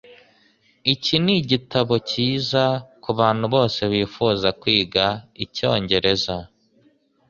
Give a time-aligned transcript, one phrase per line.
[0.93, 2.63] Iki nigitabo cyiza
[3.03, 5.05] kubantu bose bifuza kwiga
[5.43, 6.35] icyongereza